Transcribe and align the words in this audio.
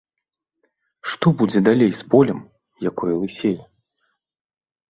Што 1.09 1.27
будзе 1.41 1.59
далей 1.69 1.91
з 1.97 2.01
полем, 2.13 2.39
якое 2.93 3.15
лысее? 3.21 3.55